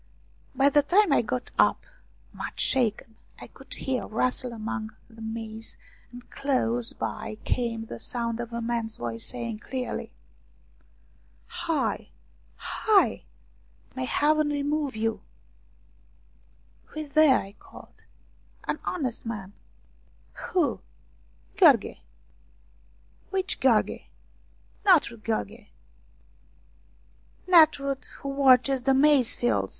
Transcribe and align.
By 0.55 0.71
the 0.71 0.81
time 0.81 1.13
I 1.13 1.21
got 1.21 1.51
up, 1.59 1.85
much 2.33 2.59
shaken, 2.59 3.17
I 3.39 3.45
could 3.45 3.71
hear 3.75 4.01
a 4.05 4.07
rustle 4.07 4.51
among 4.51 4.95
the 5.07 5.21
maize, 5.21 5.77
and 6.11 6.27
close 6.31 6.91
by 6.91 7.37
came 7.43 7.85
the 7.85 7.99
sound 7.99 8.39
of 8.39 8.51
a 8.51 8.63
man's 8.63 8.97
voice 8.97 9.23
saying 9.23 9.59
clearly:" 9.59 10.11
Hi! 11.67 12.09
Hi! 12.55 13.25
May 13.95 14.05
Heaven 14.05 14.49
remove 14.49 14.95
you!"" 14.95 15.21
Who 16.85 17.01
is 17.01 17.11
there?" 17.11 17.37
I 17.39 17.53
called." 17.59 18.03
An 18.67 18.79
honest 18.83 19.23
man." 19.23 19.53
"Who?"" 20.47 20.79
Gheorghe."" 21.57 21.99
Which 23.29 23.59
Gheorghe?" 23.59 24.07
"Natrut 24.83 25.23
Gheorghe 25.23 25.69
Natrut, 27.47 28.05
who 28.21 28.29
watches 28.29 28.81
the 28.81 28.95
maize 28.95 29.35
fields." 29.35 29.69